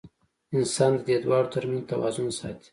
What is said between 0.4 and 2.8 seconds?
انسان د دې دواړو تر منځ توازن ساتي.